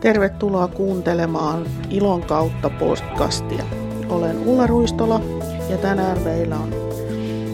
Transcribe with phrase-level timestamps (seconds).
[0.00, 3.64] Tervetuloa kuuntelemaan Ilon kautta podcastia.
[4.08, 5.20] Olen Ulla Ruistola
[5.70, 6.74] ja tänään meillä on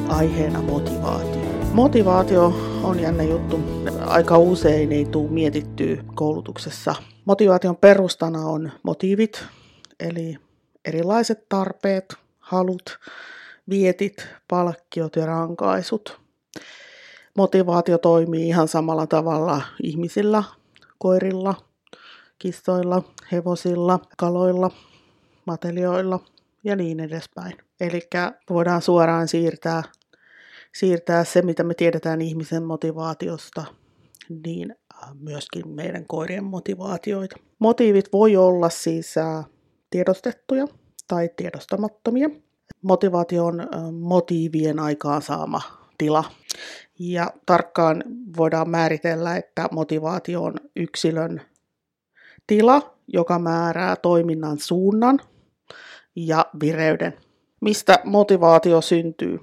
[0.08, 1.42] aiheena motivaatio.
[1.72, 3.60] Motivaatio on jännä juttu.
[4.00, 6.94] Aika usein ei tule mietittyä koulutuksessa.
[7.24, 9.44] Motivaation perustana on motiivit,
[10.00, 10.36] eli
[10.84, 12.98] erilaiset tarpeet, halut,
[13.68, 16.20] vietit, palkkiot ja rankaisut.
[17.36, 20.42] Motivaatio toimii ihan samalla tavalla ihmisillä,
[20.98, 21.54] koirilla,
[22.38, 23.02] kissoilla,
[23.32, 24.70] hevosilla, kaloilla,
[25.46, 26.20] matelioilla
[26.64, 27.56] ja niin edespäin.
[27.80, 28.00] Eli
[28.50, 29.82] voidaan suoraan siirtää,
[30.74, 33.64] siirtää se, mitä me tiedetään ihmisen motivaatiosta,
[34.46, 34.74] niin
[35.04, 37.36] äh, myöskin meidän koirien motivaatioita.
[37.58, 39.46] Motiivit voi olla siis äh,
[39.90, 40.66] tiedostettuja
[41.08, 42.30] tai tiedostamattomia.
[42.82, 45.62] Motivaatio on äh, motiivien aikaansaama
[45.98, 46.24] tila.
[46.98, 48.04] Ja tarkkaan
[48.36, 51.42] voidaan määritellä, että motivaatio on yksilön
[52.46, 55.20] tila, joka määrää toiminnan suunnan
[56.16, 57.16] ja vireyden.
[57.60, 59.40] Mistä motivaatio syntyy?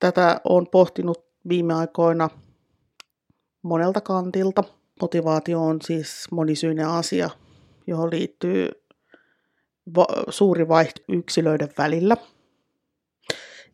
[0.00, 2.30] Tätä on pohtinut viime aikoina
[3.62, 4.64] monelta kantilta.
[5.00, 7.30] Motivaatio on siis monisyinen asia,
[7.86, 8.68] johon liittyy
[10.28, 12.16] suuri vaihto yksilöiden välillä.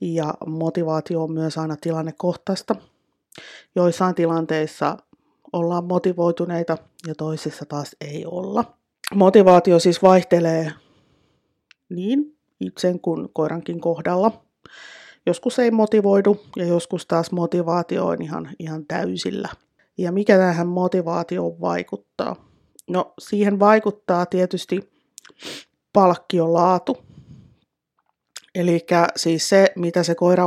[0.00, 2.76] Ja motivaatio on myös aina tilannekohtaista.
[3.74, 4.96] Joissain tilanteissa
[5.52, 8.64] ollaan motivoituneita ja toisissa taas ei olla.
[9.14, 10.72] Motivaatio siis vaihtelee
[11.88, 14.32] niin itsen kuin koirankin kohdalla.
[15.26, 19.48] Joskus ei motivoidu ja joskus taas motivaatio on ihan, ihan täysillä.
[19.98, 22.36] Ja mikä tähän motivaatioon vaikuttaa?
[22.90, 24.90] No siihen vaikuttaa tietysti
[25.92, 26.98] palkkion laatu.
[28.54, 30.44] Eli siis se, mitä se koira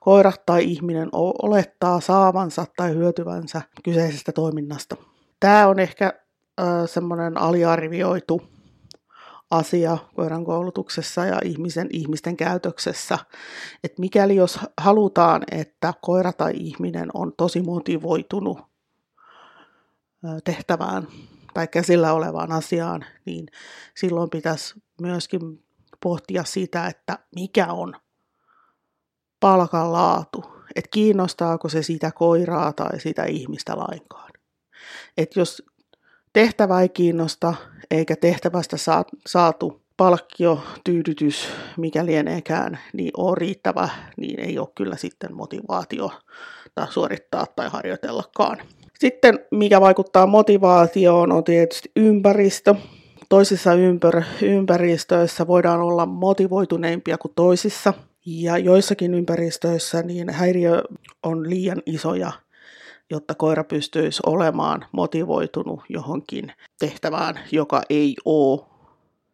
[0.00, 4.96] koira tai ihminen olettaa saavansa tai hyötyvänsä kyseisestä toiminnasta.
[5.40, 6.12] Tämä on ehkä
[6.60, 8.42] äh, semmoinen aliarvioitu
[9.50, 13.18] asia koiran koulutuksessa ja ihmisen, ihmisten käytöksessä,
[13.84, 18.58] että mikäli jos halutaan, että koira tai ihminen on tosi motivoitunut
[20.44, 21.08] tehtävään
[21.54, 23.46] tai käsillä olevaan asiaan, niin
[23.96, 25.64] silloin pitäisi myöskin
[26.02, 27.94] pohtia sitä, että mikä on
[29.40, 30.44] palkan laatu,
[30.76, 34.29] että kiinnostaako se sitä koiraa tai sitä ihmistä lainkaan.
[35.16, 35.62] Että jos
[36.32, 37.54] tehtävä ei kiinnosta
[37.90, 38.76] eikä tehtävästä
[39.26, 46.10] saatu palkkio, tyydytys, mikä lieneekään, niin on riittävä, niin ei ole kyllä sitten motivaatio
[46.74, 48.58] tai suorittaa tai harjoitellakaan.
[48.98, 52.74] Sitten mikä vaikuttaa motivaatioon on tietysti ympäristö.
[53.28, 57.94] Toisissa ympär- ympäristöissä voidaan olla motivoituneimpia kuin toisissa–
[58.26, 60.82] ja joissakin ympäristöissä niin häiriö
[61.22, 62.32] on liian isoja,
[63.10, 68.60] jotta koira pystyisi olemaan motivoitunut johonkin tehtävään, joka ei ole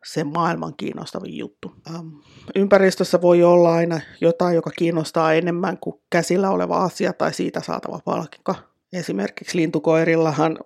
[0.06, 1.72] se maailman kiinnostavin juttu.
[1.94, 2.08] Ähm,
[2.54, 8.00] ympäristössä voi olla aina jotain, joka kiinnostaa enemmän kuin käsillä oleva asia tai siitä saatava
[8.04, 8.54] palkka.
[8.92, 10.58] Esimerkiksi lintukoirillahan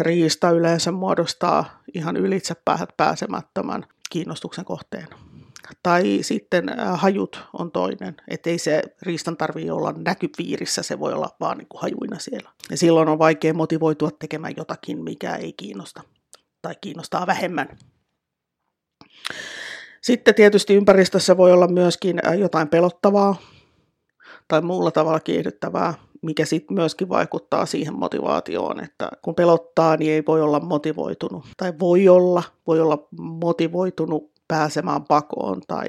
[0.00, 2.54] riista yleensä muodostaa ihan ylitse
[2.96, 5.06] pääsemättömän kiinnostuksen kohteen.
[5.82, 11.58] Tai sitten hajut on toinen, ettei se riistan tarvitse olla näkypiirissä, se voi olla vaan
[11.58, 12.50] niin kuin hajuina siellä.
[12.70, 16.02] Ja silloin on vaikea motivoitua tekemään jotakin, mikä ei kiinnosta
[16.62, 17.78] tai kiinnostaa vähemmän.
[20.00, 23.36] Sitten tietysti ympäristössä voi olla myöskin jotain pelottavaa
[24.48, 30.22] tai muulla tavalla kiihdyttävää, mikä sitten myöskin vaikuttaa siihen motivaatioon, että kun pelottaa, niin ei
[30.26, 31.46] voi olla motivoitunut.
[31.56, 35.86] Tai voi olla, voi olla motivoitunut pääsemään pakoon tai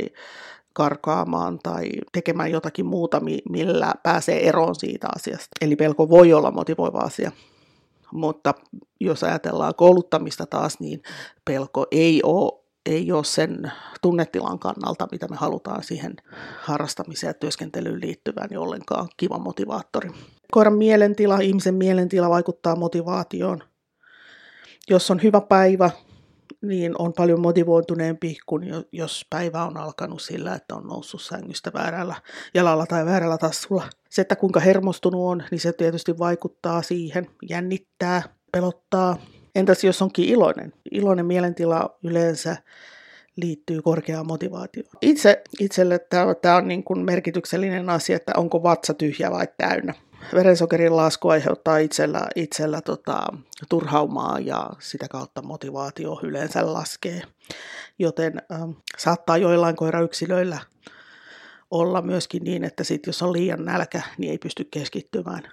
[0.73, 5.47] karkaamaan tai tekemään jotakin muuta, millä pääsee eroon siitä asiasta.
[5.61, 7.31] Eli pelko voi olla motivoiva asia.
[8.13, 8.53] Mutta
[8.99, 11.01] jos ajatellaan kouluttamista taas, niin
[11.45, 13.71] pelko ei ole, ei ole sen
[14.01, 16.15] tunnetilan kannalta, mitä me halutaan siihen
[16.61, 20.09] harrastamiseen ja työskentelyyn liittyvään, niin ollenkaan kiva motivaattori.
[20.51, 23.63] Koiran mielentila, ihmisen mielentila vaikuttaa motivaatioon.
[24.89, 25.89] Jos on hyvä päivä,
[26.61, 32.15] niin on paljon motivoituneempi kuin jos päivä on alkanut sillä, että on noussut sängystä väärällä
[32.53, 33.89] jalalla tai väärällä tassulla.
[34.09, 39.17] Se, että kuinka hermostunut on, niin se tietysti vaikuttaa siihen, jännittää, pelottaa.
[39.55, 40.73] Entäs jos onkin iloinen?
[40.91, 42.57] Iloinen mielentila yleensä
[43.35, 44.89] liittyy korkeaan motivaatioon.
[45.01, 45.99] Itse, itselle
[46.41, 49.93] tämä on niin kuin merkityksellinen asia, että onko vatsa tyhjä vai täynnä
[50.33, 53.27] verensokerin lasku aiheuttaa itsellä, itsellä tota,
[53.69, 57.21] turhaumaa ja sitä kautta motivaatio yleensä laskee.
[57.99, 60.59] Joten ähm, saattaa joillain koirayksilöillä
[61.71, 65.43] olla myöskin niin, että sit jos on liian nälkä, niin ei pysty keskittymään.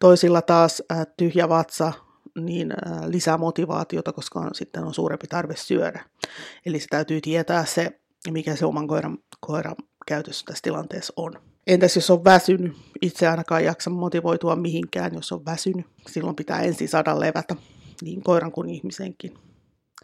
[0.00, 1.92] Toisilla taas äh, tyhjä vatsa
[2.38, 2.72] niin
[3.06, 6.04] lisää motivaatiota, koska on, sitten on suurempi tarve syödä.
[6.66, 8.00] Eli se täytyy tietää se,
[8.30, 9.76] mikä se oman koiran, koiran
[10.06, 11.53] käytössä tässä tilanteessa on.
[11.66, 12.76] Entäs jos on väsynyt?
[13.02, 15.86] Itse ainakaan jaksa motivoitua mihinkään, jos on väsynyt.
[16.08, 17.56] Silloin pitää ensin saada levätä,
[18.02, 19.34] niin koiran kuin ihmisenkin.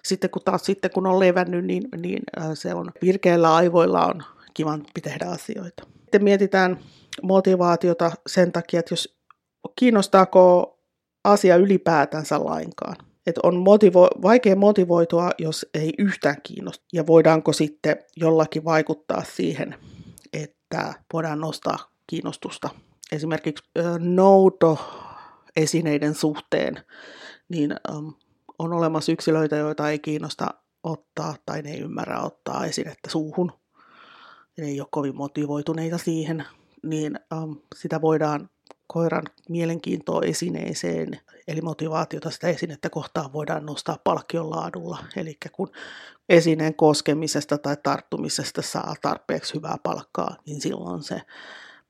[0.05, 2.23] Sitten kun taas sitten kun on levännyt, niin, niin
[2.55, 4.23] se on virkeillä aivoilla on
[4.55, 5.83] kivampi tehdä asioita.
[6.01, 6.79] Sitten mietitään
[7.23, 9.19] motivaatiota sen takia, että jos
[9.77, 10.77] kiinnostaako
[11.25, 12.97] asia ylipäätänsä lainkaan.
[13.27, 16.85] Että on motivo- vaikea motivoitua, jos ei yhtään kiinnosta.
[16.93, 19.75] Ja voidaanko sitten jollakin vaikuttaa siihen,
[20.33, 22.71] että voidaan nostaa kiinnostusta.
[23.13, 23.65] Esimerkiksi
[23.99, 26.85] nouto-esineiden suhteen,
[27.49, 27.75] niin
[28.59, 33.53] on olemassa yksilöitä, joita ei kiinnosta ottaa tai ne ei ymmärrä ottaa esinettä suuhun.
[34.59, 36.45] Ne ei ole kovin motivoituneita siihen,
[36.83, 37.21] niin
[37.75, 38.51] sitä voidaan
[38.93, 44.99] koiran mielenkiintoa esineeseen, eli motivaatiota sitä esinettä kohtaan voidaan nostaa palkkion laadulla.
[45.17, 45.71] Eli kun
[46.29, 51.23] esineen koskemisesta tai tarttumisesta saa tarpeeksi hyvää palkkaa, niin silloin se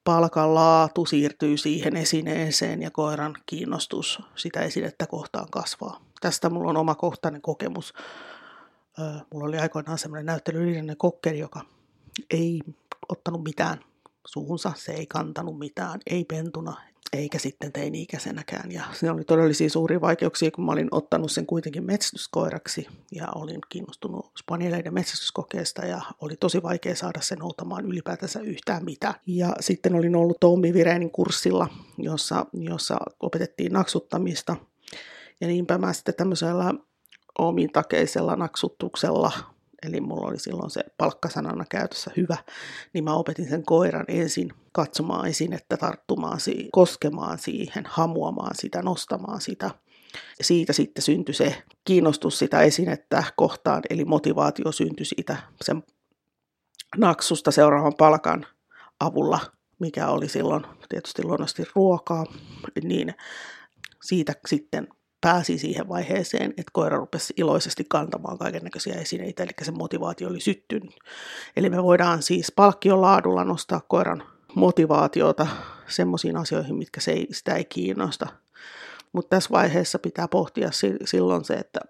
[0.04, 6.00] palkan laatu siirtyy siihen esineeseen ja koiran kiinnostus sitä esinettä kohtaan kasvaa.
[6.20, 7.94] Tästä mulla on oma kohtainen kokemus.
[9.32, 11.60] Mulla oli aikoinaan semmoinen näyttelyllinen kokkeri, joka
[12.30, 12.60] ei
[13.08, 13.80] ottanut mitään
[14.26, 16.76] suuhunsa, se ei kantanut mitään, ei pentuna,
[17.12, 18.72] eikä sitten teini-ikäisenäkään.
[18.72, 23.60] Ja se oli todellisia suuria vaikeuksia, kun mä olin ottanut sen kuitenkin metsästyskoiraksi ja olin
[23.68, 29.14] kiinnostunut spanieleiden metsästyskokeesta ja oli tosi vaikea saada sen noutamaan ylipäätänsä yhtään mitään.
[29.26, 31.68] Ja sitten olin ollut Tommi Virenin kurssilla,
[31.98, 34.56] jossa, jossa opetettiin naksuttamista.
[35.40, 36.74] Ja niinpä mä sitten tämmöisellä
[37.38, 39.32] omintakeisella naksutuksella
[39.86, 42.36] eli mulla oli silloin se palkkasanana käytössä hyvä,
[42.92, 49.40] niin mä opetin sen koiran ensin katsomaan esinettä, tarttumaan siihen, koskemaan siihen, hamuamaan sitä, nostamaan
[49.40, 49.70] sitä.
[50.40, 55.82] Siitä sitten syntyi se kiinnostus sitä esinettä kohtaan, eli motivaatio syntyi siitä sen
[56.96, 58.46] naksusta seuraavan palkan
[59.00, 59.40] avulla,
[59.78, 62.24] mikä oli silloin tietysti luonnollisesti ruokaa,
[62.82, 63.14] niin
[64.02, 64.88] siitä sitten
[65.20, 70.40] pääsi siihen vaiheeseen, että koira rupesi iloisesti kantamaan kaiken näköisiä esineitä, eli se motivaatio oli
[70.40, 70.94] syttynyt.
[71.56, 74.22] Eli me voidaan siis palkkion laadulla nostaa koiran
[74.54, 75.46] motivaatiota
[75.86, 78.26] semmoisiin asioihin, mitkä se ei, sitä ei kiinnosta.
[79.12, 80.70] Mutta tässä vaiheessa pitää pohtia
[81.04, 81.80] silloin se, että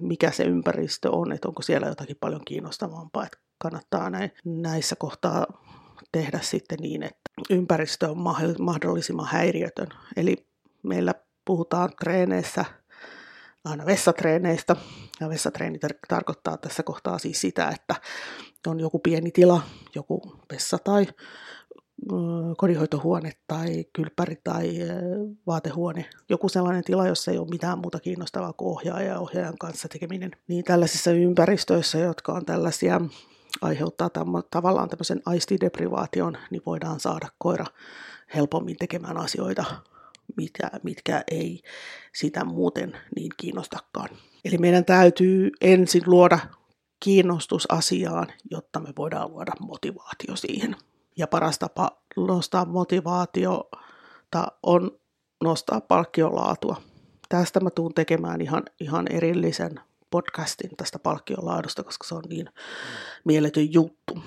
[0.00, 5.46] mikä se ympäristö on, että onko siellä jotakin paljon kiinnostavampaa, että kannattaa näin, näissä kohtaa
[6.12, 8.18] tehdä sitten niin, että ympäristö on
[8.58, 9.88] mahdollisimman häiriötön.
[10.16, 10.46] Eli
[10.82, 12.64] meillä puhutaan treeneissä
[13.64, 14.76] aina vessatreeneistä.
[15.20, 17.94] Ja vessatreeni tar- tarkoittaa tässä kohtaa siis sitä, että
[18.66, 19.62] on joku pieni tila,
[19.94, 20.22] joku
[20.52, 21.06] vessa tai
[22.56, 24.78] kodinhoitohuone tai kylppäri tai
[25.46, 29.88] vaatehuone, joku sellainen tila, jossa ei ole mitään muuta kiinnostavaa kuin ohjaaja ja ohjaajan kanssa
[29.88, 30.30] tekeminen.
[30.48, 33.00] Niin tällaisissa ympäristöissä, jotka on tällaisia,
[33.62, 37.66] aiheuttaa tämmö, tavallaan tämmöisen aistideprivaation, niin voidaan saada koira
[38.34, 39.64] helpommin tekemään asioita
[40.36, 41.62] mitkä, mitkä ei
[42.14, 44.08] sitä muuten niin kiinnostakaan.
[44.44, 46.38] Eli meidän täytyy ensin luoda
[47.00, 50.76] kiinnostus asiaan, jotta me voidaan luoda motivaatio siihen.
[51.16, 54.90] Ja paras tapa nostaa motivaatiota on
[55.44, 56.82] nostaa palkkiolaatua.
[57.28, 62.48] Tästä mä tuun tekemään ihan, ihan erillisen podcastin tästä palkkiolaadusta, koska se on niin
[63.24, 64.22] mieletön juttu.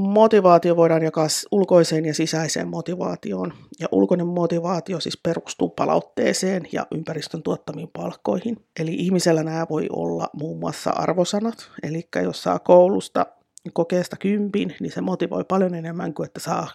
[0.00, 3.52] Motivaatio voidaan jakaa ulkoiseen ja sisäiseen motivaatioon.
[3.80, 8.64] Ja ulkoinen motivaatio siis perustuu palautteeseen ja ympäristön tuottamiin palkkoihin.
[8.80, 11.70] Eli ihmisellä nämä voi olla muun muassa arvosanat.
[11.82, 13.26] Eli jos saa koulusta
[13.72, 16.68] kokeesta kympin, niin se motivoi paljon enemmän kuin että saa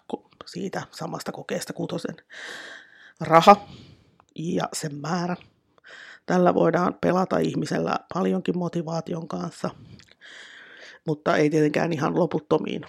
[0.45, 2.15] siitä samasta kokeesta kutosen
[3.19, 3.67] raha
[4.35, 5.35] ja sen määrä.
[6.25, 9.69] Tällä voidaan pelata ihmisellä paljonkin motivaation kanssa,
[11.07, 12.85] mutta ei tietenkään ihan loputtomiin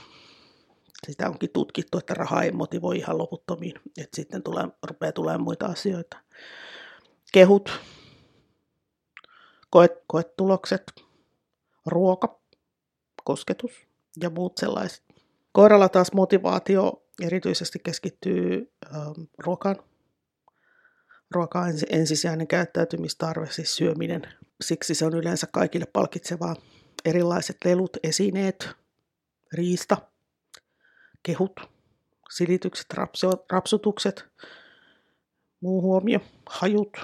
[1.06, 5.66] sitä onkin tutkittu, että raha ei motivoi ihan loputtomiin, että sitten tulee, rupeaa tulemaan muita
[5.66, 6.16] asioita.
[7.32, 7.80] Kehut,
[9.70, 10.82] koet, koetulokset,
[11.86, 12.40] ruoka,
[13.24, 13.72] kosketus
[14.20, 15.02] ja muut sellaiset.
[15.52, 19.76] Koiralla taas motivaatio erityisesti keskittyy ähm, ruokaan.
[21.30, 24.22] Ruoka on ensisijainen käyttäytymistarve, siis syöminen.
[24.60, 26.56] Siksi se on yleensä kaikille palkitsevaa.
[27.04, 28.68] Erilaiset lelut, esineet,
[29.52, 29.96] riista–
[31.26, 31.60] kehut,
[32.30, 32.86] silitykset,
[33.52, 34.24] rapsutukset,
[35.60, 36.96] muu huomio, hajut.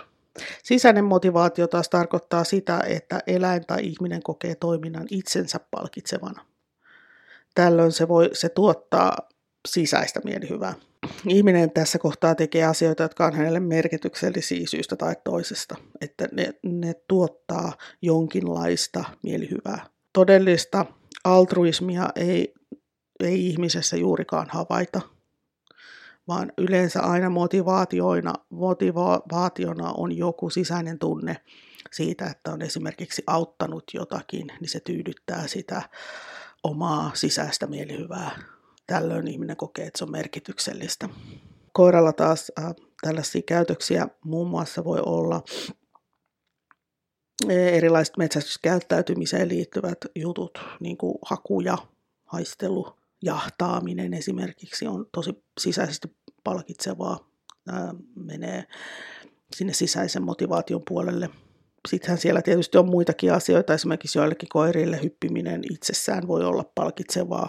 [0.62, 6.46] Sisäinen motivaatio taas tarkoittaa sitä, että eläin tai ihminen kokee toiminnan itsensä palkitsevana.
[7.54, 9.16] Tällöin se, voi, se tuottaa
[9.68, 10.74] sisäistä mielihyvää.
[11.28, 16.94] ihminen tässä kohtaa tekee asioita, jotka on hänelle merkityksellisiä syystä tai toisesta, että ne, ne
[17.08, 19.86] tuottaa jonkinlaista mielihyvää.
[20.12, 20.86] Todellista
[21.24, 22.54] altruismia ei,
[23.24, 25.00] ei ihmisessä juurikaan havaita,
[26.28, 31.36] vaan yleensä aina motivaatioina, motivaationa on joku sisäinen tunne
[31.92, 35.82] siitä, että on esimerkiksi auttanut jotakin, niin se tyydyttää sitä
[36.62, 38.42] omaa sisäistä mielihyvää.
[38.86, 41.08] Tällöin ihminen kokee, että se on merkityksellistä.
[41.72, 45.42] Koiralla taas äh, tällaisia käytöksiä muun muassa voi olla
[47.50, 51.78] erilaiset metsästyskäyttäytymiseen liittyvät jutut, niin kuin haku ja
[52.24, 57.32] haistelu, jahtaaminen esimerkiksi on tosi sisäisesti palkitsevaa,
[57.68, 58.64] Ää, menee
[59.56, 61.30] sinne sisäisen motivaation puolelle.
[61.88, 67.48] Sittenhän siellä tietysti on muitakin asioita, esimerkiksi joillekin koirille hyppiminen itsessään voi olla palkitsevaa,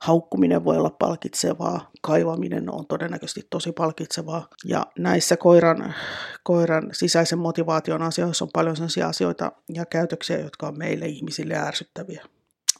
[0.00, 4.48] haukkuminen voi olla palkitsevaa, kaivaminen on todennäköisesti tosi palkitsevaa.
[4.64, 5.94] Ja näissä koiran,
[6.42, 12.24] koiran sisäisen motivaation asioissa on paljon sellaisia asioita ja käytöksiä, jotka on meille ihmisille ärsyttäviä.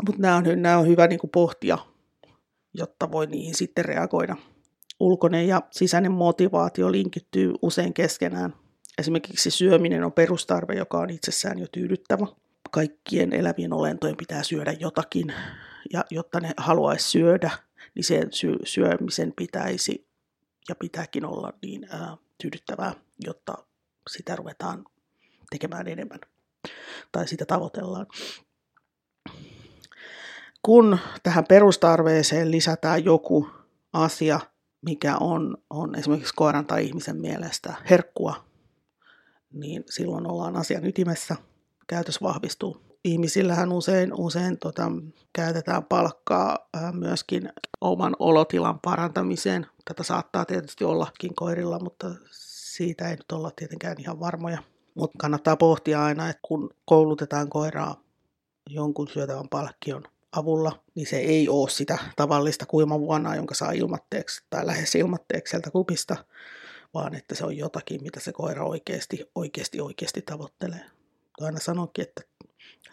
[0.06, 1.78] Mutta nämä on, nämä on hyvä niin kuin pohtia,
[2.74, 4.36] jotta voi niihin sitten reagoida.
[5.00, 8.54] Ulkoinen ja sisäinen motivaatio linkittyy usein keskenään.
[8.98, 12.26] Esimerkiksi syöminen on perustarve, joka on itsessään jo tyydyttävä.
[12.70, 15.34] Kaikkien elävien olentojen pitää syödä jotakin,
[15.92, 17.50] ja jotta ne haluaisi syödä,
[17.94, 18.28] niin sen
[18.64, 20.06] syömisen pitäisi
[20.68, 23.54] ja pitääkin olla niin ää, tyydyttävää, jotta
[24.10, 24.84] sitä ruvetaan
[25.50, 26.20] tekemään enemmän
[27.12, 28.06] tai sitä tavoitellaan
[30.62, 33.48] kun tähän perustarveeseen lisätään joku
[33.92, 34.40] asia,
[34.82, 38.44] mikä on, on esimerkiksi koiran tai ihmisen mielestä herkkua,
[39.52, 41.36] niin silloin ollaan asian ytimessä,
[41.86, 42.80] käytös vahvistuu.
[43.04, 44.92] Ihmisillähän usein, usein tota,
[45.32, 46.58] käytetään palkkaa
[46.92, 49.66] myöskin oman olotilan parantamiseen.
[49.84, 54.58] Tätä saattaa tietysti ollakin koirilla, mutta siitä ei nyt olla tietenkään ihan varmoja.
[54.94, 58.02] Mutta kannattaa pohtia aina, että kun koulutetaan koiraa
[58.70, 60.02] jonkun syötävän palkkion
[60.36, 65.70] avulla, niin se ei ole sitä tavallista kuimavuonaa, jonka saa ilmatteeksi tai lähes ilmatteeksi sieltä
[65.70, 66.16] kupista,
[66.94, 70.80] vaan että se on jotakin, mitä se koira oikeasti, oikeasti, oikeasti tavoittelee.
[71.40, 72.22] Aina sanonkin, että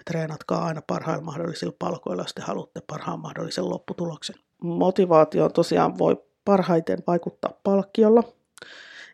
[0.05, 4.35] treenatkaa aina parhailla mahdollisilla palkoilla, jos te haluatte parhaan mahdollisen lopputuloksen.
[4.61, 8.23] Motivaatio tosiaan voi parhaiten vaikuttaa palkkiolla.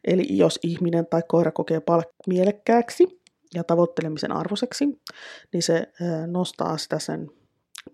[0.03, 3.21] Eli jos ihminen tai koira kokee palk mielekkääksi
[3.53, 4.85] ja tavoittelemisen arvoiseksi,
[5.53, 5.87] niin se
[6.27, 7.31] nostaa sitä sen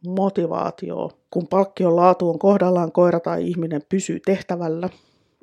[0.07, 1.11] motivaatio.
[1.31, 4.89] Kun palkkion laatu on kohdallaan, koira tai ihminen pysyy tehtävällä,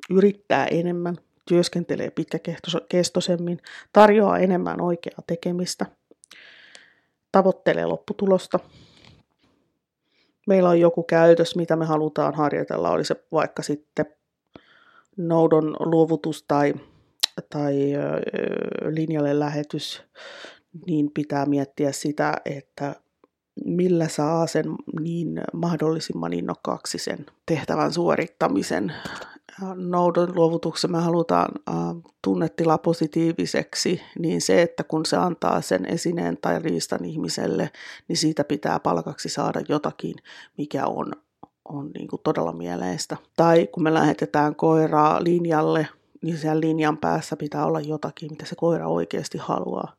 [0.09, 1.15] yrittää enemmän,
[1.47, 3.59] työskentelee pitkäkestoisemmin,
[3.93, 5.85] tarjoaa enemmän oikeaa tekemistä,
[7.31, 8.59] tavoittelee lopputulosta.
[10.47, 14.05] Meillä on joku käytös, mitä me halutaan harjoitella, oli se vaikka sitten
[15.17, 16.73] noudon luovutus tai,
[17.49, 17.75] tai
[18.89, 20.03] linjalle lähetys,
[20.85, 22.95] niin pitää miettiä sitä, että
[23.65, 24.65] millä saa sen
[24.99, 28.93] niin mahdollisimman innokkaaksi sen tehtävän suorittamisen.
[29.75, 31.51] Noudon luovutuksen me halutaan
[32.23, 37.69] tunnetila positiiviseksi, niin se, että kun se antaa sen esineen tai riistan ihmiselle,
[38.07, 40.15] niin siitä pitää palkaksi saada jotakin,
[40.57, 41.11] mikä on,
[41.65, 43.17] on niin kuin todella mieleistä.
[43.35, 45.87] Tai kun me lähetetään koiraa linjalle,
[46.21, 49.95] niin siellä linjan päässä pitää olla jotakin, mitä se koira oikeasti haluaa.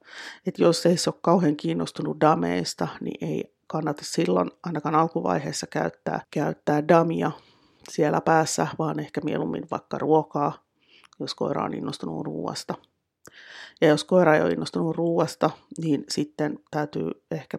[0.47, 6.23] Et jos ei se ole kauhean kiinnostunut dameista, niin ei kannata silloin ainakaan alkuvaiheessa käyttää,
[6.31, 7.31] käyttää damia
[7.91, 10.65] siellä päässä, vaan ehkä mieluummin vaikka ruokaa,
[11.21, 12.75] jos koira on innostunut ruuasta.
[13.81, 17.59] Ja jos koira ei ole innostunut ruuasta, niin sitten täytyy ehkä,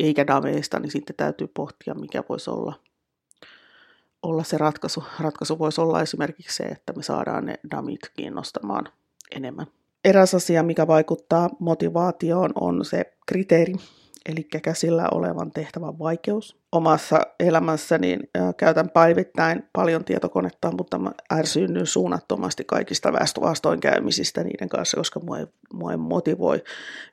[0.00, 2.83] eikä dameista, niin sitten täytyy pohtia, mikä voisi olla
[4.24, 5.04] olla se ratkaisu.
[5.20, 8.88] Ratkaisu voisi olla esimerkiksi se, että me saadaan ne damit kiinnostamaan
[9.36, 9.66] enemmän.
[10.04, 13.74] Eräs asia, mikä vaikuttaa motivaatioon, on se kriteeri,
[14.26, 16.56] eli käsillä olevan tehtävän vaikeus.
[16.72, 18.18] Omassa elämässäni
[18.56, 25.46] käytän päivittäin paljon tietokonetta, mutta mä ärsyynnyn suunnattomasti kaikista vastoinkäymisistä niiden kanssa, koska mua ei,
[25.72, 26.62] mua ei motivoi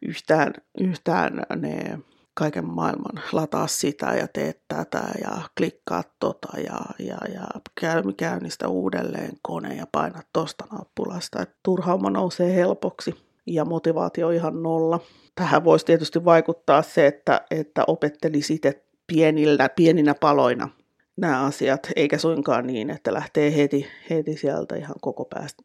[0.01, 1.99] yhtään, yhtään ne
[2.33, 7.47] kaiken maailman, lataa sitä ja tee tätä ja klikkaa tota ja, ja, ja
[7.81, 11.41] käy, käynnistä uudelleen kone ja paina tosta nappulasta.
[11.41, 14.99] Et turhauma nousee helpoksi ja motivaatio ihan nolla.
[15.35, 18.73] Tähän voisi tietysti vaikuttaa se, että, että opetteli sitten
[19.07, 20.69] pienillä, pieninä paloina
[21.17, 25.63] nämä asiat, eikä suinkaan niin, että lähtee heti, heti sieltä ihan koko, päästä,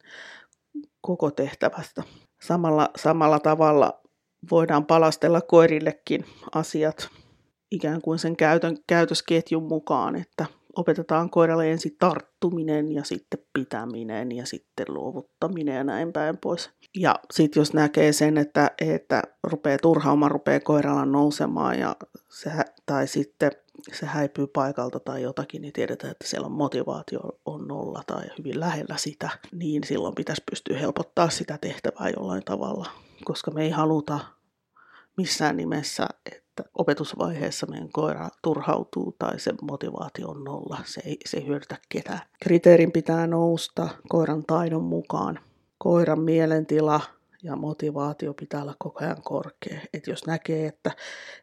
[1.00, 2.02] koko tehtävästä.
[2.42, 4.00] Samalla, samalla tavalla
[4.50, 6.24] voidaan palastella koirillekin
[6.54, 7.08] asiat
[7.70, 14.46] ikään kuin sen käytön, käytösketjun mukaan, että, opetetaan koiralle ensin tarttuminen ja sitten pitäminen ja
[14.46, 16.70] sitten luovuttaminen ja näin päin pois.
[16.96, 21.96] Ja sitten jos näkee sen, että, että rupeaa turhaamaan, rupeaa koiralla nousemaan ja
[22.30, 22.50] se,
[22.86, 23.50] tai sitten
[23.92, 28.60] se häipyy paikalta tai jotakin, niin tiedetään, että siellä on motivaatio on nolla tai hyvin
[28.60, 32.90] lähellä sitä, niin silloin pitäisi pystyä helpottaa sitä tehtävää jollain tavalla,
[33.24, 34.18] koska me ei haluta
[35.16, 40.78] missään nimessä, että opetusvaiheessa meidän koira turhautuu tai se motivaatio on nolla.
[40.84, 42.20] Se ei, se ei hyödytä ketään.
[42.42, 45.38] Kriteerin pitää nousta koiran taidon mukaan.
[45.78, 47.00] Koiran mielentila
[47.42, 49.80] ja motivaatio pitää olla koko ajan korkea.
[49.94, 50.90] Et jos näkee, että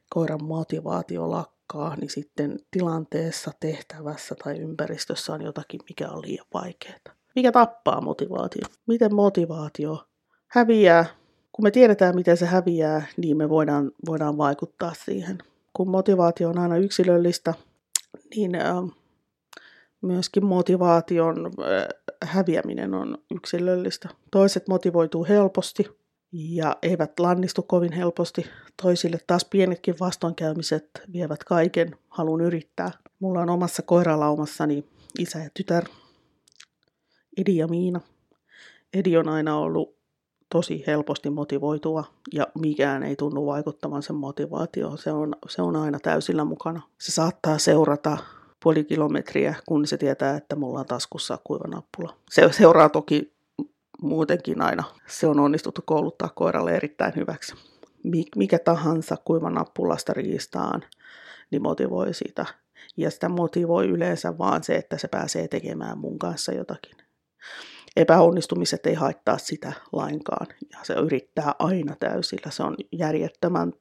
[0.09, 6.99] koiran motivaatio lakkaa, niin sitten tilanteessa, tehtävässä tai ympäristössä on jotakin, mikä on liian vaikeaa.
[7.35, 8.61] Mikä tappaa motivaatio?
[8.87, 10.03] Miten motivaatio
[10.47, 11.05] häviää
[11.53, 15.37] kun me tiedetään, miten se häviää, niin me voidaan, voidaan vaikuttaa siihen.
[15.73, 17.53] Kun motivaatio on aina yksilöllistä,
[18.35, 18.75] niin äh,
[20.01, 21.87] myöskin motivaation äh,
[22.23, 24.09] häviäminen on yksilöllistä.
[24.31, 25.85] Toiset motivoituu helposti
[26.31, 28.45] ja eivät lannistu kovin helposti.
[28.81, 32.91] Toisille taas pienetkin vastoinkäymiset vievät kaiken halun yrittää.
[33.19, 34.85] Mulla on omassa koiralaumassani
[35.19, 35.83] isä ja tytär,
[37.37, 38.01] Edi ja Miina.
[38.93, 40.02] Edi on aina ollut
[40.53, 44.97] tosi helposti motivoitua ja mikään ei tunnu vaikuttavan sen motivaatioon.
[44.97, 46.81] Se on, se on aina täysillä mukana.
[46.97, 48.17] Se saattaa seurata
[48.63, 52.15] puoli kilometriä, kun se tietää, että mulla on taskussa kuiva nappula.
[52.29, 53.33] Se seuraa toki
[54.01, 54.83] muutenkin aina.
[55.07, 57.55] Se on onnistuttu kouluttaa koiralle erittäin hyväksi.
[58.35, 60.83] Mikä tahansa kuiva nappulasta riistaan,
[61.51, 62.45] niin motivoi sitä.
[62.97, 66.95] Ja sitä motivoi yleensä vaan se, että se pääsee tekemään mun kanssa jotakin
[67.95, 70.47] epäonnistumiset ei haittaa sitä lainkaan.
[70.71, 72.51] Ja se yrittää aina täysillä.
[72.51, 73.73] Se on järjettömän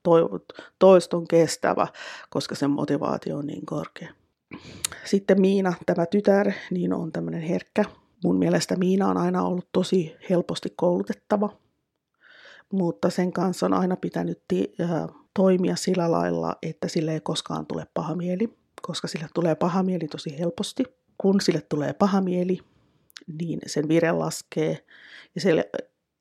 [0.78, 1.86] toiston kestävä,
[2.30, 4.12] koska sen motivaatio on niin korkea.
[5.04, 7.84] Sitten Miina, tämä tytär, niin on tämmöinen herkkä.
[8.24, 11.56] Mun mielestä Miina on aina ollut tosi helposti koulutettava,
[12.72, 14.42] mutta sen kanssa on aina pitänyt
[15.34, 20.08] toimia sillä lailla, että sille ei koskaan tule paha mieli, koska sille tulee paha mieli
[20.08, 20.84] tosi helposti.
[21.18, 22.58] Kun sille tulee paha mieli,
[23.38, 24.78] niin sen vire laskee
[25.34, 25.70] ja se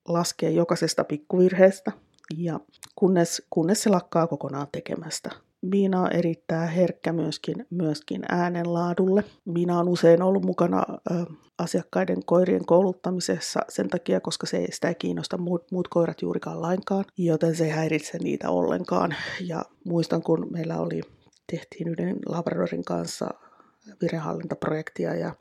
[0.07, 1.91] laskee jokaisesta pikkuvirheestä
[2.37, 2.59] ja
[2.95, 5.29] kunnes, kunnes se lakkaa kokonaan tekemästä.
[5.61, 9.23] Miina on erittäin herkkä myöskin, myöskin äänenlaadulle.
[9.45, 11.25] Miina on usein ollut mukana ö,
[11.57, 16.61] asiakkaiden koirien kouluttamisessa sen takia, koska se ei sitä ei kiinnosta muut, muut koirat juurikaan
[16.61, 19.15] lainkaan, joten se ei häiritse niitä ollenkaan.
[19.41, 21.01] Ja muistan, kun meillä oli,
[21.51, 23.29] tehtiin yhden Labradorin kanssa
[24.01, 25.35] virehallintaprojektia ja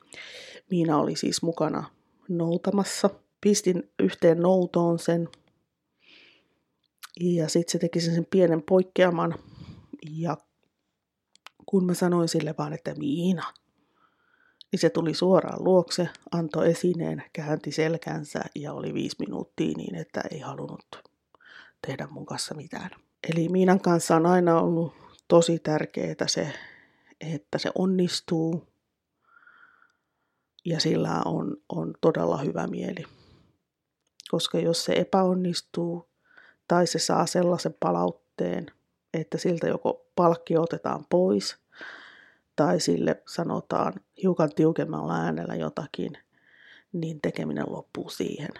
[0.70, 1.90] Miina oli siis mukana
[2.28, 3.10] noutamassa.
[3.40, 5.28] Pistin yhteen noutoon sen
[7.20, 9.34] ja sitten se teki sen pienen poikkeaman
[10.10, 10.36] ja
[11.66, 13.52] kun mä sanoin sille vaan, että Miina,
[14.72, 20.22] niin se tuli suoraan luokse, antoi esineen, käänti selkänsä ja oli viisi minuuttia niin, että
[20.30, 21.10] ei halunnut
[21.86, 22.90] tehdä mun kanssa mitään.
[23.34, 24.94] Eli Miinan kanssa on aina ollut
[25.28, 26.52] tosi tärkeää se,
[27.20, 28.69] että se onnistuu
[30.64, 33.04] ja sillä on, on todella hyvä mieli.
[34.30, 36.08] Koska jos se epäonnistuu
[36.68, 38.66] tai se saa sellaisen palautteen,
[39.14, 41.56] että siltä joko palkki otetaan pois
[42.56, 43.92] tai sille sanotaan
[44.22, 46.12] hiukan tiukemmalla äänellä jotakin,
[46.92, 48.50] niin tekeminen loppuu siihen.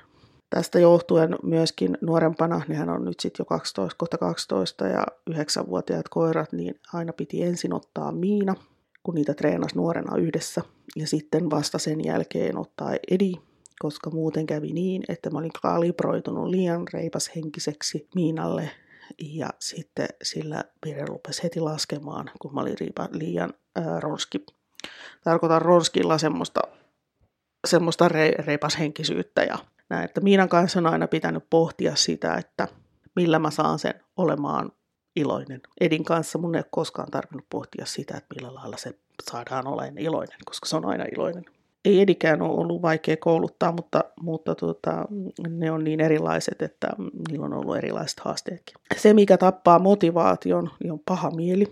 [0.51, 6.53] Tästä johtuen myöskin nuorempana, nehän on nyt sitten jo 12, kohta 12 ja 9-vuotiaat koirat,
[6.53, 8.55] niin aina piti ensin ottaa miina–
[9.03, 10.63] kun niitä treenasi nuorena yhdessä.
[10.97, 13.33] Ja sitten vasta sen jälkeen ottaa edi,
[13.79, 18.71] koska muuten kävi niin, että mä olin kalibroitunut liian reipashenkiseksi Miinalle
[19.19, 24.45] ja sitten sillä vire rupesi heti laskemaan, kun mä olin riipa, liian ää, ronski.
[25.25, 26.61] Tarkoitan ronskilla semmoista,
[27.69, 32.69] semmoista re, reipashenkisyyttä ja näin, että Miinan kanssa on aina pitänyt pohtia sitä, että
[33.17, 34.73] millä mä saan sen olemaan
[35.17, 35.61] iloinen.
[35.81, 38.99] Edin kanssa mun ei ole koskaan tarvinnut pohtia sitä, että millä lailla se
[39.31, 41.45] saadaan olemaan iloinen, koska se on aina iloinen.
[41.85, 45.05] Ei Edikään ole ollut vaikea kouluttaa, mutta, mutta tuota,
[45.49, 46.89] ne on niin erilaiset, että
[47.29, 48.75] niillä on ollut erilaiset haasteetkin.
[48.97, 51.67] Se, mikä tappaa motivaation, niin on paha mieli.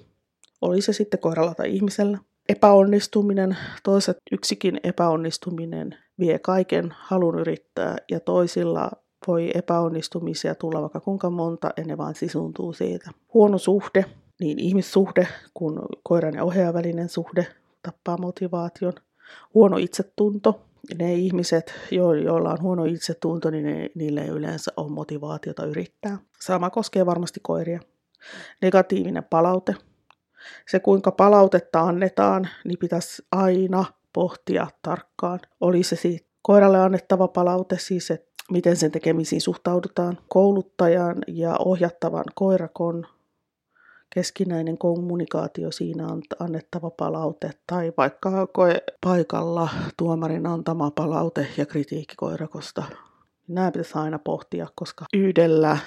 [0.61, 2.19] Oli se sitten koiralla tai ihmisellä.
[2.49, 8.91] Epäonnistuminen, toiset yksikin epäonnistuminen vie kaiken halun yrittää ja toisilla
[9.27, 13.11] voi epäonnistumisia tulla vaikka kuinka monta, ja ne vaan sisuntuu siitä.
[13.35, 14.05] Huono suhde,
[14.41, 17.47] niin ihmissuhde kuin koiran ja ohjaajan välinen suhde
[17.83, 18.93] tappaa motivaation.
[19.55, 20.61] Huono itsetunto,
[20.99, 21.75] ne ihmiset,
[22.25, 26.19] joilla on huono itsetunto, niin ne, niille ei yleensä ole motivaatiota yrittää.
[26.41, 27.81] Sama koskee varmasti koiria.
[28.63, 29.75] Negatiivinen palaute.
[30.69, 35.41] Se, kuinka palautetta annetaan, niin pitäisi aina pohtia tarkkaan.
[35.61, 40.19] Oli se siitä koiralle annettava palaute, siis että miten sen tekemisiin suhtaudutaan.
[40.29, 43.07] Kouluttajan ja ohjattavan koirakon
[44.15, 52.15] keskinäinen kommunikaatio, siinä on annettava palaute tai vaikka koe paikalla tuomarin antama palaute ja kritiikki
[52.17, 52.83] koirakosta.
[53.49, 55.79] Nämä pitäisi aina pohtia, koska yhdellä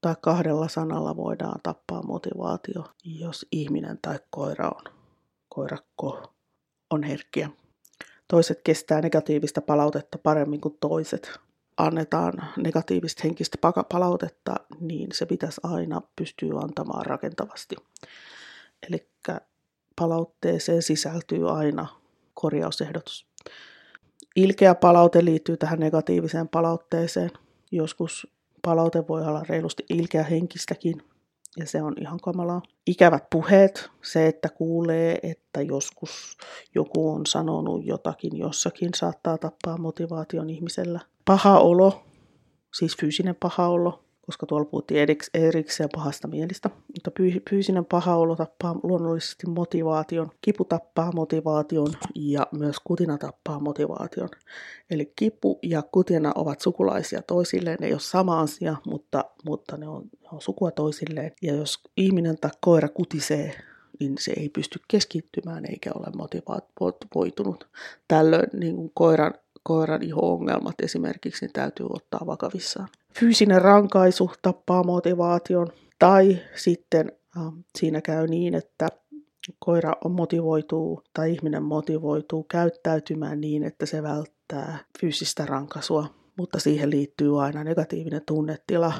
[0.00, 4.92] tai kahdella sanalla voidaan tappaa motivaatio, jos ihminen tai koira on,
[5.48, 6.32] koirakko
[6.90, 7.50] on herkkiä.
[8.28, 11.40] Toiset kestää negatiivista palautetta paremmin kuin toiset.
[11.76, 13.58] Annetaan negatiivista henkistä
[13.88, 17.76] palautetta, niin se pitäisi aina pystyä antamaan rakentavasti.
[18.88, 19.08] Eli
[19.96, 21.86] palautteeseen sisältyy aina
[22.34, 23.26] korjausehdotus.
[24.36, 27.30] Ilkeä palaute liittyy tähän negatiiviseen palautteeseen.
[27.72, 28.26] Joskus
[28.62, 31.02] palaute voi olla reilusti ilkeä henkistäkin,
[31.56, 32.62] ja se on ihan kamalaa.
[32.86, 36.36] Ikävät puheet, se, että kuulee, että joskus
[36.74, 41.00] joku on sanonut jotakin jossakin, saattaa tappaa motivaation ihmisellä.
[41.26, 42.02] Paha olo,
[42.74, 46.70] siis fyysinen paha olo, koska tuolla puhuttiin erikseen pahasta mielistä.
[46.94, 47.10] Mutta
[47.50, 54.28] fyysinen paha olo tappaa luonnollisesti motivaation, kipu tappaa motivaation ja myös kutina tappaa motivaation.
[54.90, 59.88] Eli kipu ja kutina ovat sukulaisia toisilleen, ne ei ole sama asia, mutta, mutta ne,
[59.88, 61.32] on, ne on sukua toisilleen.
[61.42, 63.54] Ja jos ihminen tai koira kutisee,
[64.00, 67.68] niin se ei pysty keskittymään eikä ole motivoitunut.
[68.08, 69.34] Tällöin niin kuin koiran
[69.66, 72.88] koiran iho-ongelmat esimerkiksi niin täytyy ottaa vakavissaan.
[73.18, 77.42] Fyysinen rankaisu tappaa motivaation tai sitten äh,
[77.78, 78.88] siinä käy niin, että
[79.58, 86.90] koira on motivoituu tai ihminen motivoituu käyttäytymään niin, että se välttää fyysistä rankaisua, mutta siihen
[86.90, 88.92] liittyy aina negatiivinen tunnetila,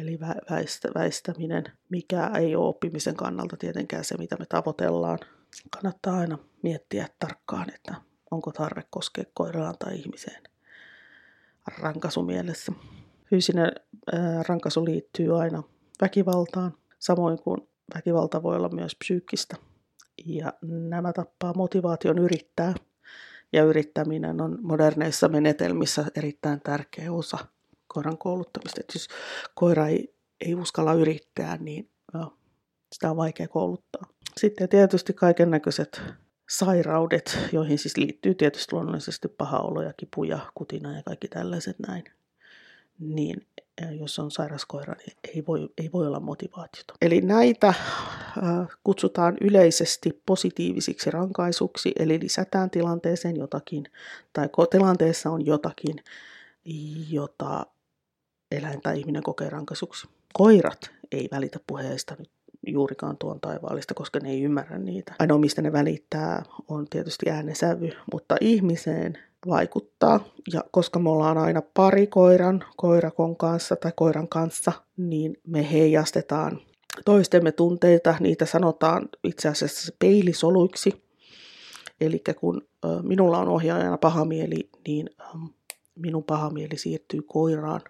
[0.00, 0.18] eli
[0.50, 5.18] väistä, väistäminen, mikä ei ole oppimisen kannalta tietenkään se, mitä me tavoitellaan.
[5.70, 10.42] Kannattaa aina miettiä tarkkaan, että onko tarve koskea koiraan tai ihmiseen
[11.78, 12.72] rankasumielessä.
[13.24, 13.72] Fyysinen
[14.12, 15.62] ää, rankaisu liittyy aina
[16.00, 19.56] väkivaltaan, samoin kuin väkivalta voi olla myös psyykkistä.
[20.26, 22.74] Ja nämä tappaa motivaation yrittää.
[23.52, 27.38] Ja yrittäminen on moderneissa menetelmissä erittäin tärkeä osa
[27.86, 28.80] koiran kouluttamista.
[28.80, 29.08] Et jos
[29.54, 32.36] koira ei, ei uskalla yrittää, niin no,
[32.92, 34.02] sitä on vaikea kouluttaa.
[34.36, 36.02] Sitten tietysti kaiken näköiset
[36.50, 41.78] sairaudet, joihin siis liittyy tietysti luonnollisesti paha olo ja kipu ja kutina ja kaikki tällaiset
[41.78, 42.04] näin,
[42.98, 43.46] niin
[43.98, 46.94] jos on sairas koira, niin ei voi, ei voi olla motivaatiota.
[47.00, 47.76] Eli näitä äh,
[48.84, 53.84] kutsutaan yleisesti positiivisiksi rankaisuksi, eli lisätään tilanteeseen jotakin,
[54.32, 55.96] tai tilanteessa on jotakin,
[57.10, 57.66] jota
[58.50, 60.08] eläin tai ihminen kokee rankaisuksi.
[60.32, 62.30] Koirat ei välitä puheesta nyt
[62.66, 65.14] juurikaan tuon taivaallista, koska ne ei ymmärrä niitä.
[65.18, 69.18] Ainoa, mistä ne välittää, on tietysti äänesävy, mutta ihmiseen
[69.48, 70.20] vaikuttaa.
[70.52, 76.60] Ja koska me ollaan aina pari koiran, koirakon kanssa tai koiran kanssa, niin me heijastetaan
[77.04, 78.14] toistemme tunteita.
[78.20, 81.02] Niitä sanotaan itse asiassa peilisoluiksi.
[82.00, 82.68] Eli kun
[83.02, 85.10] minulla on ohjaajana paha mieli, niin
[85.94, 87.80] minun paha mieli siirtyy koiraan.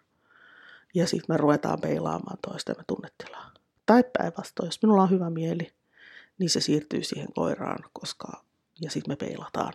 [0.95, 3.51] Ja sitten me ruvetaan peilaamaan toistemme tunnetilaa.
[3.91, 5.73] Tai päinvastoin, jos minulla on hyvä mieli,
[6.39, 8.45] niin se siirtyy siihen koiraan, koska
[8.81, 9.73] ja sitten me peilataan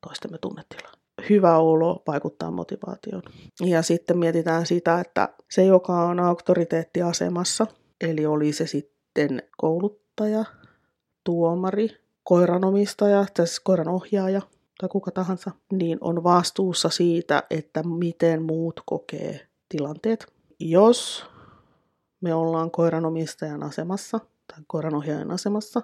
[0.00, 0.92] toistemme tunnetilaa.
[1.30, 3.22] Hyvä olo vaikuttaa motivaatioon.
[3.60, 7.66] Ja sitten mietitään sitä, että se, joka on auktoriteettiasemassa,
[8.00, 10.44] eli oli se sitten kouluttaja,
[11.24, 11.88] tuomari,
[12.24, 14.42] koiranomistaja, siis koiran ohjaaja
[14.80, 20.32] tai kuka tahansa, niin on vastuussa siitä, että miten muut kokee tilanteet.
[20.60, 21.26] Jos
[22.20, 25.82] me ollaan koiranomistajan asemassa tai koiranohjaajan asemassa,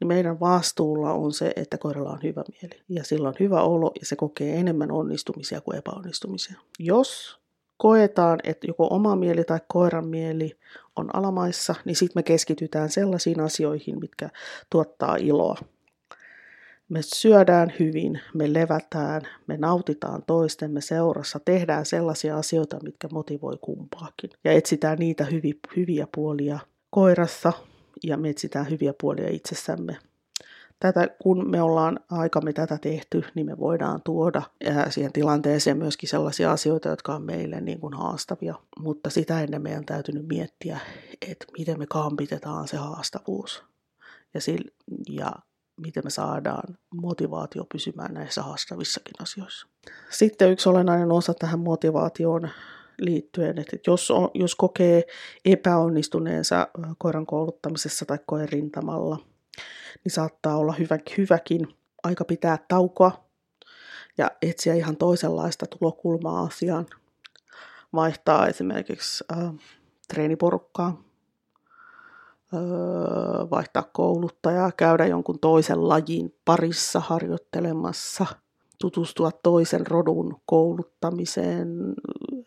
[0.00, 2.82] niin meidän vastuulla on se, että koiralla on hyvä mieli.
[2.88, 6.60] Ja sillä on hyvä olo ja se kokee enemmän onnistumisia kuin epäonnistumisia.
[6.78, 7.38] Jos
[7.76, 10.58] koetaan, että joko oma mieli tai koiran mieli
[10.96, 14.30] on alamaissa, niin sitten me keskitytään sellaisiin asioihin, mitkä
[14.70, 15.56] tuottaa iloa
[16.92, 24.30] me syödään hyvin, me levätään, me nautitaan toistemme seurassa, tehdään sellaisia asioita, mitkä motivoi kumpaakin.
[24.44, 26.58] Ja etsitään niitä hyvi, hyviä puolia
[26.90, 27.52] koirassa
[28.02, 29.96] ja me etsitään hyviä puolia itsessämme.
[30.80, 34.42] Tätä, kun me ollaan aikamme tätä tehty, niin me voidaan tuoda
[34.90, 38.54] siihen tilanteeseen myöskin sellaisia asioita, jotka on meille niin kuin haastavia.
[38.78, 40.78] Mutta sitä ennen meidän täytynyt miettiä,
[41.30, 43.64] että miten me kampitetaan se haastavuus.
[44.34, 44.70] Ja, sillä,
[45.10, 45.32] ja
[45.76, 49.66] miten me saadaan motivaatio pysymään näissä haastavissakin asioissa.
[50.10, 52.48] Sitten yksi olennainen osa tähän motivaatioon
[52.98, 55.02] liittyen, että jos, on, jos kokee
[55.44, 59.18] epäonnistuneensa koiran kouluttamisessa tai koerin rintamalla,
[60.04, 61.68] niin saattaa olla hyvä, hyväkin
[62.02, 63.28] aika pitää taukoa
[64.18, 66.86] ja etsiä ihan toisenlaista tulokulmaa asiaan.
[67.94, 69.54] Vaihtaa esimerkiksi äh,
[70.08, 71.02] treeniporukkaa,
[73.50, 78.26] vaihtaa kouluttajaa, käydä jonkun toisen lajin parissa harjoittelemassa,
[78.80, 81.68] tutustua toisen rodun kouluttamiseen,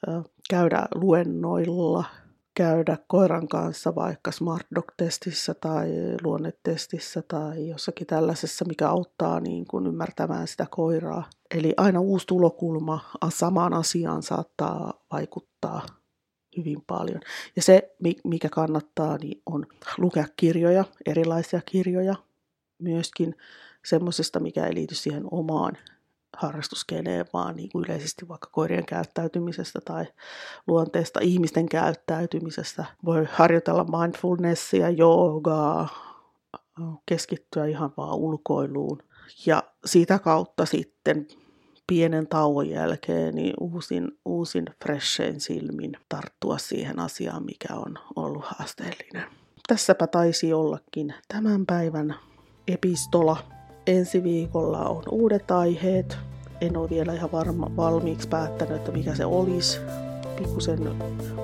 [0.09, 2.03] äh, käydä luennoilla–
[2.55, 5.89] käydä koiran kanssa vaikka Smart Dog-testissä tai
[6.23, 11.23] luonnetestissä tai jossakin tällaisessa, mikä auttaa niin kuin ymmärtämään sitä koiraa.
[11.55, 15.81] Eli aina uusi tulokulma samaan asiaan saattaa vaikuttaa
[16.57, 17.21] hyvin paljon.
[17.55, 19.65] Ja se, mikä kannattaa, niin on
[19.97, 22.15] lukea kirjoja, erilaisia kirjoja,
[22.79, 23.35] myöskin
[23.85, 25.77] semmoisesta, mikä ei liity siihen omaan
[26.37, 30.05] harrastuskeneen, vaan niin kuin yleisesti vaikka koirien käyttäytymisestä tai
[30.67, 32.85] luonteesta ihmisten käyttäytymisestä.
[33.05, 35.89] Voi harjoitella mindfulnessia, joogaa,
[37.05, 39.03] keskittyä ihan vaan ulkoiluun.
[39.45, 41.27] Ja siitä kautta sitten
[41.87, 49.23] pienen tauon jälkeen niin uusin, uusin freshein silmin tarttua siihen asiaan, mikä on ollut haasteellinen.
[49.67, 52.15] Tässäpä taisi ollakin tämän päivän
[52.67, 53.37] epistola
[53.87, 56.17] ensi viikolla on uudet aiheet.
[56.61, 59.79] En ole vielä ihan varma, valmiiksi päättänyt, että mikä se olisi.
[60.37, 60.95] Pikkusen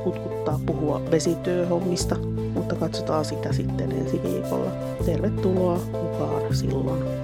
[0.03, 2.15] kutkuttaa puhua vesityöhommista,
[2.53, 4.71] mutta katsotaan sitä sitten ensi viikolla.
[5.05, 7.20] Tervetuloa mukaan silloin.